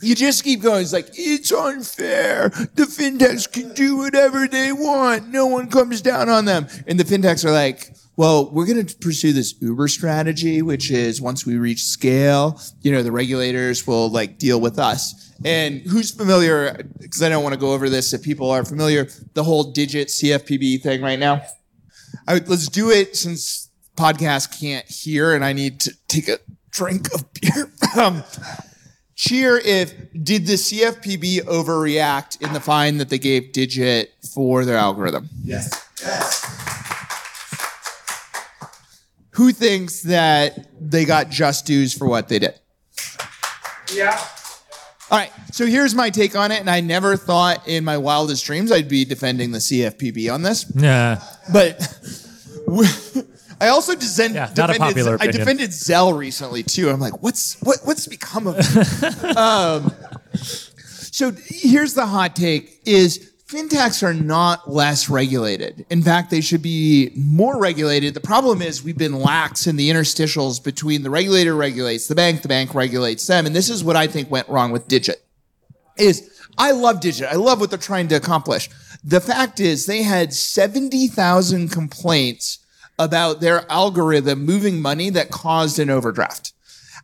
[0.00, 0.82] You just keep going.
[0.82, 2.50] It's like, it's unfair.
[2.50, 5.28] The fintechs can do whatever they want.
[5.28, 6.68] No one comes down on them.
[6.86, 11.20] And the fintechs are like, well, we're going to pursue this Uber strategy, which is
[11.20, 15.32] once we reach scale, you know, the regulators will like deal with us.
[15.44, 16.82] And who's familiar?
[16.98, 20.08] Because I don't want to go over this if people are familiar, the whole Digit
[20.08, 21.42] CFPB thing right now.
[22.26, 26.38] Let's do it since podcast can't hear and I need to take a
[26.70, 27.72] drink of beer.
[27.96, 28.24] um,
[29.18, 34.76] cheer if did the CFPB overreact in the fine that they gave Digit for their
[34.76, 35.28] algorithm?
[35.42, 35.68] Yes.
[36.00, 36.44] Yes.
[39.32, 42.54] Who thinks that they got just dues for what they did?
[43.92, 44.16] Yeah.
[45.10, 48.44] All right, so here's my take on it, and I never thought in my wildest
[48.44, 50.70] dreams I'd be defending the CFPB on this.
[50.76, 51.22] Yeah.
[51.52, 51.78] But
[53.60, 55.36] I also desen- Yeah, defended, popular I opinion.
[55.36, 56.90] defended Zelle recently too.
[56.90, 58.56] I'm like, what's what what's become of
[59.36, 59.92] um,
[60.42, 65.86] so here's the hot take: is fintechs are not less regulated.
[65.90, 68.14] In fact, they should be more regulated.
[68.14, 72.42] The problem is we've been lax in the interstitials between the regulator regulates the bank,
[72.42, 75.22] the bank regulates them, and this is what I think went wrong with Digit
[75.98, 77.28] is I love Digit.
[77.28, 78.68] I love what they're trying to accomplish.
[79.04, 82.58] The fact is they had 70,000 complaints
[82.98, 86.52] about their algorithm moving money that caused an overdraft.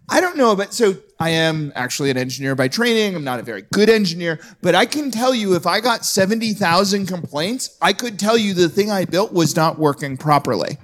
[0.09, 3.15] I don't know about, so I am actually an engineer by training.
[3.15, 7.07] I'm not a very good engineer, but I can tell you if I got 70,000
[7.07, 10.77] complaints, I could tell you the thing I built was not working properly.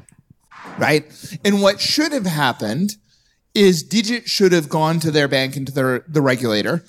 [0.79, 1.05] Right?
[1.45, 2.97] And what should have happened
[3.55, 6.85] is Digit should have gone to their bank and to their, the regulator.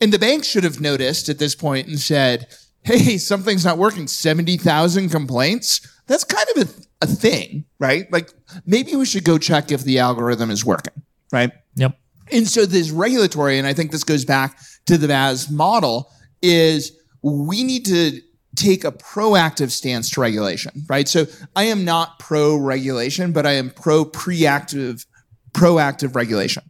[0.00, 2.48] And the bank should have noticed at this point and said,
[2.86, 4.06] hey, something's not working.
[4.06, 5.86] 70,000 complaints?
[6.06, 8.10] That's kind of a, a thing, right?
[8.12, 8.30] Like
[8.64, 11.50] maybe we should go check if the algorithm is working, right?
[11.74, 11.98] Yep.
[12.32, 16.10] And so this regulatory, and I think this goes back to the BaaS model,
[16.42, 18.20] is we need to
[18.54, 21.08] take a proactive stance to regulation, right?
[21.08, 25.06] So I am not pro regulation, but I am pro preactive,
[25.52, 26.62] proactive regulation.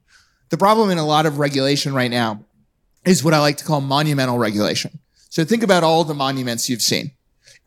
[0.49, 2.45] The problem in a lot of regulation right now
[3.05, 4.99] is what I like to call monumental regulation.
[5.29, 7.13] So think about all the monuments you've seen.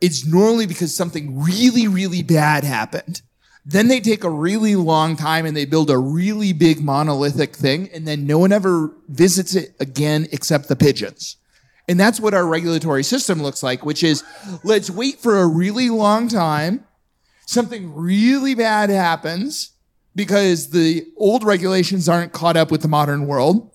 [0.01, 3.21] It's normally because something really, really bad happened.
[3.65, 7.89] Then they take a really long time and they build a really big monolithic thing,
[7.93, 11.35] and then no one ever visits it again except the pigeons.
[11.87, 14.23] And that's what our regulatory system looks like, which is
[14.63, 16.85] let's wait for a really long time.
[17.45, 19.71] Something really bad happens
[20.15, 23.71] because the old regulations aren't caught up with the modern world.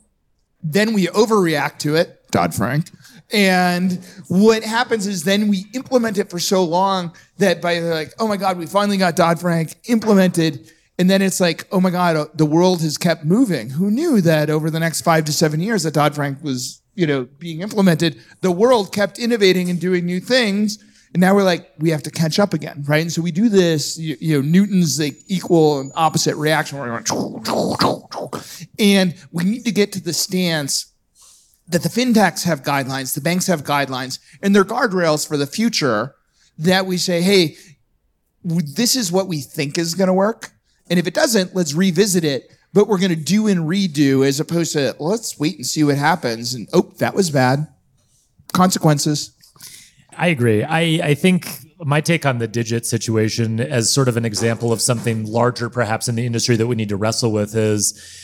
[0.63, 2.91] Then we overreact to it, Dodd Frank.
[3.33, 8.29] And what happens is then we implement it for so long that by like, oh
[8.29, 10.71] my God, we finally got Dodd Frank implemented.
[10.99, 13.71] And then it's like, oh my God, uh, the world has kept moving.
[13.71, 17.07] Who knew that over the next five to seven years that Dodd Frank was, you
[17.07, 20.79] know, being implemented, the world kept innovating and doing new things.
[21.13, 23.03] And now we're like, we have to catch up again, right?
[23.03, 26.79] And so we do this, you, you know, Newton's like equal and opposite reaction.
[28.79, 30.94] And we need to get to the stance
[31.69, 36.15] that the fintechs have guidelines, the banks have guidelines, and they're guardrails for the future
[36.59, 37.57] that we say, hey,
[38.45, 40.51] this is what we think is going to work.
[40.89, 42.51] And if it doesn't, let's revisit it.
[42.75, 45.97] But we're going to do and redo as opposed to let's wait and see what
[45.97, 46.55] happens.
[46.55, 47.69] And oh, that was bad.
[48.53, 49.33] Consequences.
[50.17, 50.63] I agree.
[50.63, 51.49] I, I think
[51.79, 56.09] my take on the Digit situation as sort of an example of something larger, perhaps
[56.09, 58.24] in the industry that we need to wrestle with is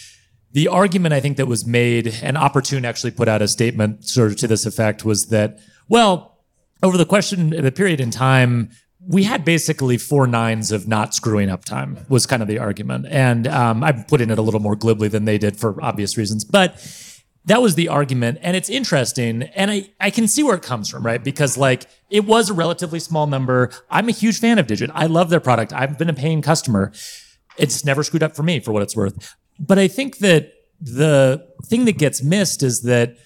[0.53, 4.33] the argument I think that was made, and Oportun actually put out a statement sort
[4.33, 6.39] of to this effect, was that, well,
[6.83, 8.71] over the question, the period in time,
[9.07, 13.07] we had basically four nines of not screwing up time was kind of the argument.
[13.09, 16.45] And um, I'm putting it a little more glibly than they did for obvious reasons.
[16.45, 16.77] But
[17.47, 18.39] that was the argument.
[18.43, 19.45] And it's interesting.
[19.55, 21.23] And I, I can see where it comes from, right?
[21.23, 23.71] Because like it was a relatively small number.
[23.91, 24.91] I'm a huge fan of Digit.
[24.93, 25.73] I love their product.
[25.73, 26.93] I've been a paying customer.
[27.57, 29.35] It's never screwed up for me for what it's worth.
[29.61, 33.17] But I think that the thing that gets missed is that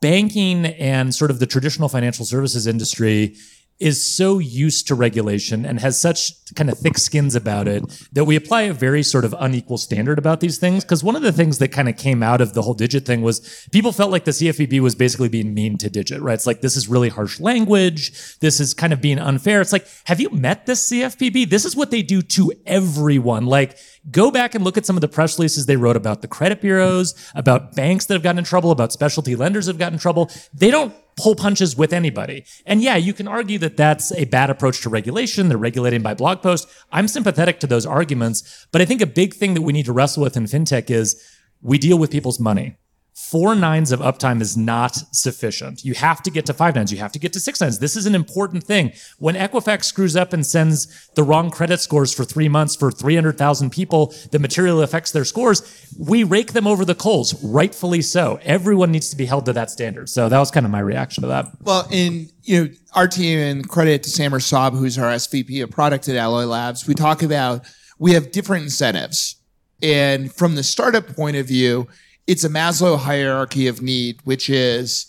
[0.00, 3.36] banking and sort of the traditional financial services industry
[3.80, 8.24] is so used to regulation and has such kind of thick skins about it that
[8.24, 10.84] we apply a very sort of unequal standard about these things.
[10.84, 13.22] Because one of the things that kind of came out of the whole Digit thing
[13.22, 16.34] was people felt like the CFPB was basically being mean to Digit, right?
[16.34, 18.38] It's like, this is really harsh language.
[18.38, 19.60] This is kind of being unfair.
[19.60, 21.48] It's like, have you met this CFPB?
[21.48, 23.46] This is what they do to everyone.
[23.46, 23.78] Like,
[24.10, 26.60] go back and look at some of the press releases they wrote about the credit
[26.60, 30.00] bureaus, about banks that have gotten in trouble, about specialty lenders that have gotten in
[30.00, 30.30] trouble.
[30.52, 32.44] They don't pull punches with anybody.
[32.64, 35.48] And yeah, you can argue that that's a bad approach to regulation.
[35.48, 36.68] They're regulating by blog post.
[36.92, 39.92] I'm sympathetic to those arguments, but I think a big thing that we need to
[39.92, 41.22] wrestle with in fintech is
[41.60, 42.76] we deal with people's money
[43.18, 45.84] four nines of uptime is not sufficient.
[45.84, 46.92] You have to get to five nines.
[46.92, 47.78] You have to get to six nines.
[47.78, 48.92] This is an important thing.
[49.18, 53.70] When Equifax screws up and sends the wrong credit scores for three months for 300,000
[53.70, 55.62] people that materially affects their scores,
[55.98, 58.38] we rake them over the coals, rightfully so.
[58.42, 60.08] Everyone needs to be held to that standard.
[60.08, 61.48] So that was kind of my reaction to that.
[61.62, 65.70] Well, in you know our team and credit to Samer Saab, who's our SVP of
[65.70, 67.66] product at Alloy Labs, we talk about
[67.98, 69.36] we have different incentives.
[69.82, 71.88] And from the startup point of view,
[72.28, 75.06] it's a Maslow hierarchy of need, which is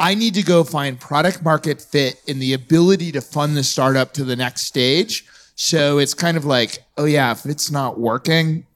[0.00, 4.12] I need to go find product market fit and the ability to fund the startup
[4.14, 5.24] to the next stage.
[5.54, 8.66] So it's kind of like, oh yeah, if it's not working,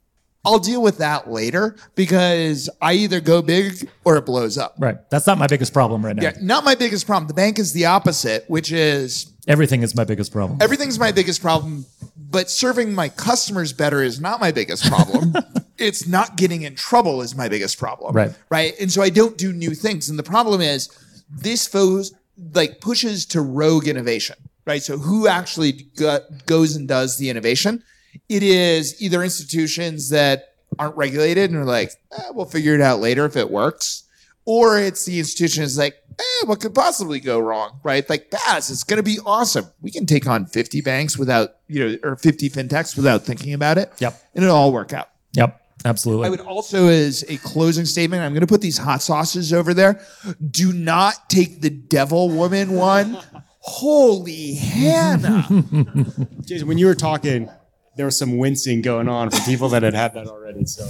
[0.44, 4.74] I'll deal with that later because I either go big or it blows up.
[4.78, 4.96] Right.
[5.10, 6.22] That's not my biggest problem right now.
[6.22, 7.28] Yeah, not my biggest problem.
[7.28, 10.58] The bank is the opposite, which is everything is my biggest problem.
[10.62, 11.84] Everything's my biggest problem,
[12.16, 15.34] but serving my customers better is not my biggest problem.
[15.78, 18.14] it's not getting in trouble is my biggest problem.
[18.14, 18.32] Right.
[18.50, 18.74] Right.
[18.80, 20.08] And so I don't do new things.
[20.08, 20.88] And the problem is
[21.28, 22.14] this foes
[22.54, 24.36] like pushes to rogue innovation.
[24.66, 24.82] Right.
[24.82, 27.82] So who actually go- goes and does the innovation?
[28.28, 33.00] It is either institutions that aren't regulated and are like, eh, we'll figure it out
[33.00, 34.04] later if it works.
[34.44, 37.80] Or it's the institution is like, eh, what could possibly go wrong?
[37.82, 38.08] Right.
[38.08, 39.66] Like BaaS, it's going to be awesome.
[39.80, 43.78] We can take on 50 banks without, you know, or 50 fintechs without thinking about
[43.78, 43.92] it.
[43.98, 44.20] Yep.
[44.34, 45.10] And it'll all work out.
[45.32, 45.60] Yep.
[45.84, 46.26] Absolutely.
[46.26, 49.72] I would also, as a closing statement, I'm going to put these hot sauces over
[49.72, 50.04] there.
[50.50, 53.18] Do not take the devil woman one.
[53.60, 55.46] Holy Hannah.
[56.44, 57.48] Jason, when you were talking,
[57.96, 60.64] there was some wincing going on for people that had had that already.
[60.66, 60.88] So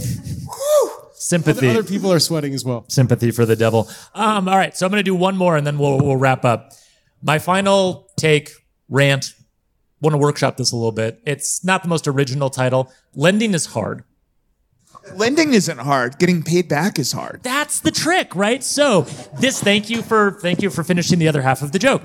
[1.14, 1.68] sympathy.
[1.68, 2.84] Other, other people are sweating as well.
[2.88, 3.88] Sympathy for the devil.
[4.14, 6.44] Um, all right, so I'm going to do one more and then we'll we'll wrap
[6.44, 6.72] up.
[7.22, 8.50] My final take
[8.88, 9.34] rant.
[10.02, 11.20] Want to workshop this a little bit.
[11.26, 12.90] It's not the most original title.
[13.14, 14.02] Lending is hard.
[15.14, 16.18] Lending isn't hard.
[16.18, 17.40] Getting paid back is hard.
[17.42, 18.62] That's the trick, right?
[18.64, 19.02] So
[19.38, 22.04] this thank you for thank you for finishing the other half of the joke.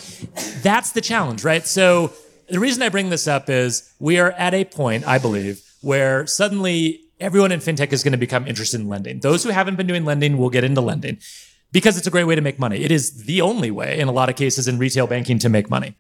[0.62, 1.66] That's the challenge, right?
[1.66, 2.12] So
[2.50, 6.28] the reason I bring this up is we are at a point, I believe, where
[6.28, 9.20] suddenly everyone in fintech is going to become interested in lending.
[9.20, 11.20] Those who haven't been doing lending will get into lending
[11.72, 12.84] because it's a great way to make money.
[12.84, 15.70] It is the only way in a lot of cases in retail banking to make
[15.70, 15.96] money.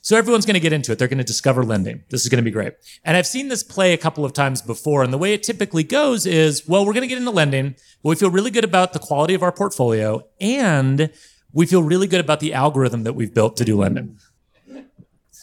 [0.00, 0.98] So everyone's going to get into it.
[0.98, 2.04] They're going to discover lending.
[2.08, 2.74] This is going to be great.
[3.04, 5.02] And I've seen this play a couple of times before.
[5.02, 8.14] And the way it typically goes is, well, we're going to get into lending, we
[8.14, 11.10] feel really good about the quality of our portfolio and
[11.52, 14.18] we feel really good about the algorithm that we've built to do lending.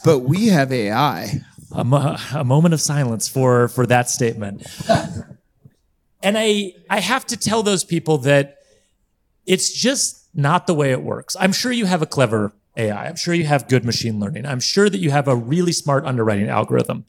[0.06, 1.42] But we have AI.
[1.72, 4.66] A, mo- a moment of silence for, for that statement.
[6.24, 8.60] and I, I have to tell those people that
[9.48, 11.36] it's just not the way it works.
[11.40, 13.08] I'm sure you have a clever AI.
[13.08, 14.46] I'm sure you have good machine learning.
[14.46, 17.06] I'm sure that you have a really smart underwriting algorithm.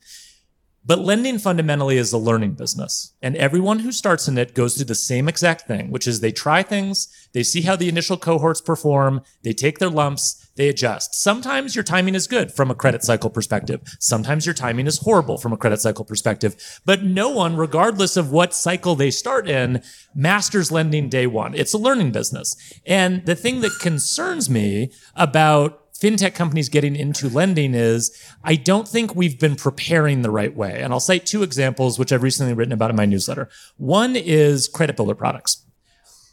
[0.86, 3.12] But lending fundamentally is a learning business.
[3.20, 6.32] And everyone who starts in it goes through the same exact thing, which is they
[6.32, 11.14] try things, they see how the initial cohorts perform, they take their lumps, they adjust.
[11.14, 13.80] Sometimes your timing is good from a credit cycle perspective.
[14.00, 16.80] Sometimes your timing is horrible from a credit cycle perspective.
[16.84, 19.82] But no one, regardless of what cycle they start in,
[20.14, 21.54] masters lending day one.
[21.54, 22.56] It's a learning business.
[22.86, 28.10] And the thing that concerns me about fintech companies getting into lending is
[28.44, 30.80] I don't think we've been preparing the right way.
[30.80, 33.48] And I'll cite two examples, which I've recently written about in my newsletter.
[33.76, 35.65] One is credit builder products.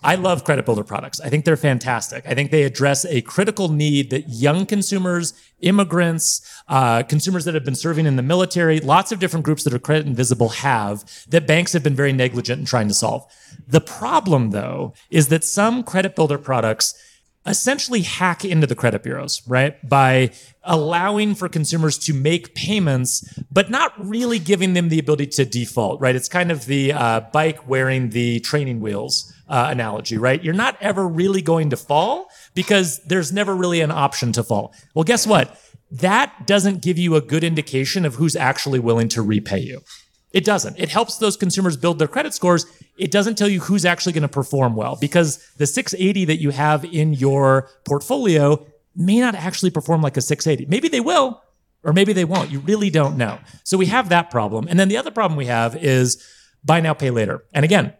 [0.03, 1.21] I love credit builder products.
[1.21, 2.25] I think they're fantastic.
[2.27, 7.63] I think they address a critical need that young consumers, immigrants, uh, consumers that have
[7.63, 11.47] been serving in the military, lots of different groups that are credit invisible have that
[11.47, 13.25] banks have been very negligent in trying to solve.
[13.67, 16.95] The problem, though, is that some credit builder products
[17.45, 19.87] essentially hack into the credit bureaus, right?
[19.87, 20.31] By
[20.63, 25.99] allowing for consumers to make payments, but not really giving them the ability to default,
[25.99, 26.15] right?
[26.15, 30.43] It's kind of the uh, bike wearing the training wheels uh, analogy, right?
[30.43, 34.73] You're not ever really going to fall because there's never really an option to fall.
[34.95, 35.55] Well, guess what?
[35.91, 39.81] That doesn't give you a good indication of who's actually willing to repay you.
[40.31, 40.79] It doesn't.
[40.79, 42.65] It helps those consumers build their credit scores.
[42.97, 46.49] It doesn't tell you who's actually going to perform well because the 680 that you
[46.49, 50.67] have in your portfolio may not actually perform like a 680.
[50.67, 51.43] Maybe they will,
[51.83, 52.49] or maybe they won't.
[52.49, 53.37] You really don't know.
[53.63, 54.67] So we have that problem.
[54.67, 56.27] And then the other problem we have is
[56.63, 57.43] buy now, pay later.
[57.53, 57.93] And again,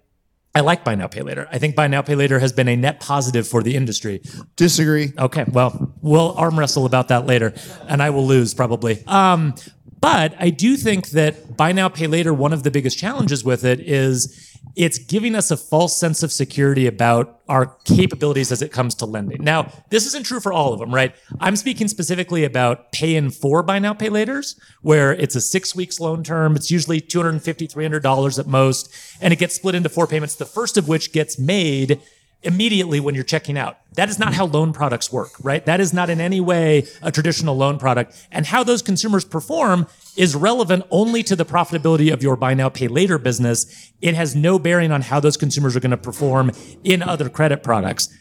[0.56, 1.48] I like buy now, pay later.
[1.52, 4.22] I think buy now, pay later has been a net positive for the industry.
[4.56, 5.12] Disagree.
[5.18, 7.54] Okay, well, we'll arm wrestle about that later,
[7.88, 9.04] and I will lose probably.
[9.08, 9.56] Um,
[10.00, 13.66] but I do think that buy now, pay later, one of the biggest challenges with
[13.66, 18.72] it is it's giving us a false sense of security about our capabilities as it
[18.72, 19.44] comes to lending.
[19.44, 21.16] Now, this isn't true for all of them, right?
[21.40, 25.76] I'm speaking specifically about pay in four buy now, pay laters, where it's a six
[25.76, 26.56] weeks loan term.
[26.56, 30.78] It's usually $250, $300 at most, and it gets split into four payments, the first
[30.78, 32.02] of which gets made
[32.44, 33.78] immediately when you're checking out.
[33.94, 35.66] That is not how loan products work, right?
[35.66, 38.16] That is not in any way a traditional loan product.
[38.32, 42.70] And how those consumers perform is relevant only to the profitability of your buy now,
[42.70, 43.92] pay later business.
[44.02, 46.52] It has no bearing on how those consumers are going to perform
[46.84, 48.16] in other credit products.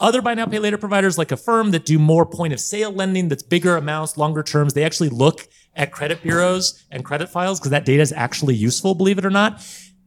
[0.00, 3.28] Other buy now, pay later providers like Affirm that do more point of sale lending,
[3.28, 7.70] that's bigger amounts, longer terms, they actually look at credit bureaus and credit files because
[7.70, 9.60] that data is actually useful, believe it or not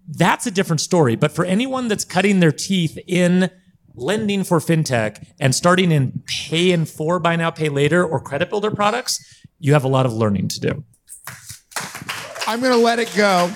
[0.07, 1.15] that's a different story.
[1.15, 3.49] But for anyone that's cutting their teeth in
[3.95, 8.49] lending for fintech and starting in pay in four buy now, pay later or credit
[8.49, 9.23] builder products,
[9.59, 10.83] you have a lot of learning to do.
[12.47, 13.51] I'm going to let it go.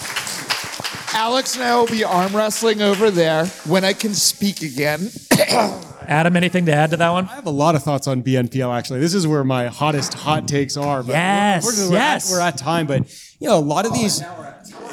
[1.14, 5.10] Alex and I will be arm wrestling over there when I can speak again.
[6.08, 7.28] Adam, anything to add to that one?
[7.28, 8.76] I have a lot of thoughts on BNPL.
[8.76, 11.04] Actually, this is where my hottest hot takes are.
[11.04, 12.88] But yes, we're, we're, yes, we're at, we're at time.
[12.88, 14.22] But you know, a lot of these.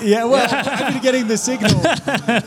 [0.01, 1.71] Yeah, well, I've been getting the signal.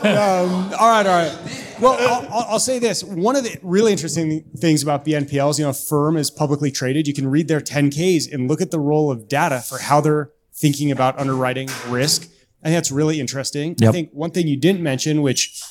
[0.05, 1.66] Um, all right, all right.
[1.80, 3.03] Well, I'll, I'll, say this.
[3.03, 7.07] One of the really interesting things about BNPLs, you know, firm is publicly traded.
[7.07, 10.32] You can read their 10Ks and look at the role of data for how they're
[10.53, 12.24] thinking about underwriting risk.
[12.63, 13.76] I think that's really interesting.
[13.78, 13.89] Yep.
[13.89, 15.61] I think one thing you didn't mention, which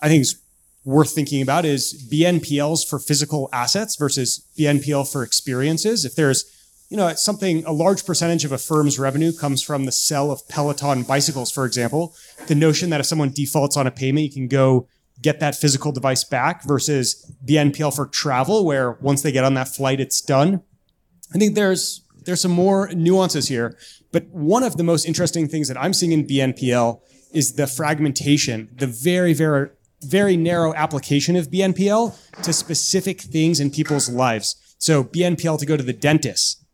[0.00, 0.40] I think is
[0.88, 6.06] worth thinking about, is BNPLs for physical assets versus BNPL for experiences.
[6.06, 6.50] If there's
[6.88, 11.02] you know, something, a large percentage of Affirm's revenue comes from the sale of Peloton
[11.02, 12.14] bicycles, for example.
[12.46, 14.88] The notion that if someone defaults on a payment, you can go
[15.20, 19.68] get that physical device back versus BNPL for travel, where once they get on that
[19.68, 20.62] flight, it's done.
[21.34, 23.76] I think there's there's some more nuances here.
[24.10, 28.70] But one of the most interesting things that I'm seeing in BNPL is the fragmentation,
[28.74, 29.68] the very, very,
[30.02, 34.56] very narrow application of BNPL to specific things in people's lives.
[34.78, 36.64] So BNPL to go to the dentist,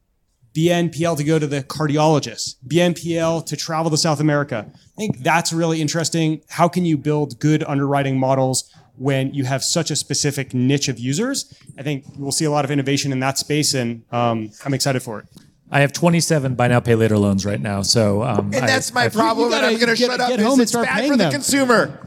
[0.54, 4.66] BNPL to go to the cardiologist, BNPL to travel to South America.
[4.72, 6.42] I think that's really interesting.
[6.48, 10.98] How can you build good underwriting models when you have such a specific niche of
[10.98, 11.52] users?
[11.78, 15.02] I think we'll see a lot of innovation in that space, and um, I'm excited
[15.02, 15.26] for it.
[15.70, 17.82] I have 27 buy now, pay later loans right now.
[17.82, 19.52] So, um, and that's I, my I, problem.
[19.52, 20.28] and I'm going to shut up.
[20.28, 21.98] Get home and start bad for the consumer.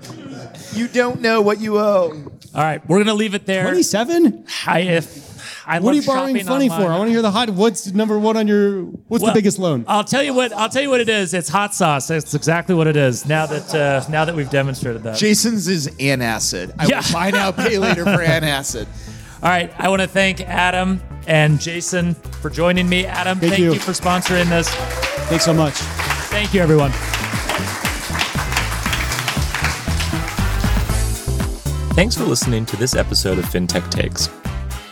[0.77, 2.11] You don't know what you owe.
[2.55, 3.63] All right, we're going to leave it there.
[3.63, 4.45] 27.
[4.65, 5.27] I, if
[5.67, 6.81] I what are you borrowing funny online.
[6.81, 6.91] for?
[6.91, 7.49] I want to hear the hot.
[7.49, 8.83] What's number one on your?
[8.83, 9.83] What's well, the biggest loan?
[9.87, 10.53] I'll tell you what.
[10.53, 11.33] I'll tell you what it is.
[11.33, 12.07] It's hot sauce.
[12.07, 13.25] That's exactly what it is.
[13.25, 15.17] Now that uh, now that we've demonstrated that.
[15.17, 16.73] Jason's is antacid.
[16.79, 17.01] I yeah.
[17.01, 18.87] will buy now, pay later for antacid.
[19.43, 19.71] All right.
[19.77, 23.05] I want to thank Adam and Jason for joining me.
[23.05, 23.73] Adam, thank, thank you.
[23.73, 24.69] you for sponsoring this.
[25.27, 25.73] Thanks so much.
[25.73, 26.91] Thank you, everyone.
[31.97, 34.29] Thanks for listening to this episode of FinTech Takes.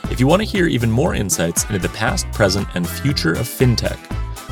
[0.09, 3.41] If you want to hear even more insights into the past, present, and future of
[3.41, 3.99] fintech,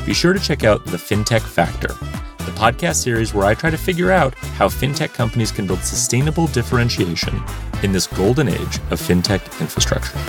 [0.06, 3.76] be sure to check out the FinTech Factor, the podcast series where I try to
[3.76, 7.42] figure out how fintech companies can build sustainable differentiation
[7.82, 10.20] in this golden age of fintech infrastructure.